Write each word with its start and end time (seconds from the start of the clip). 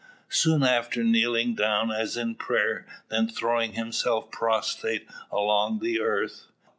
Soon 0.29 0.63
after 0.63 1.03
kneeling 1.03 1.53
down 1.53 1.91
as 1.91 2.17
in 2.17 2.33
prayer, 2.33 2.87
then 3.09 3.27
throwing 3.29 3.73
himself 3.73 4.31
prostrate 4.31 5.07
along 5.31 5.77
the 5.77 5.99
earth. 6.01 6.47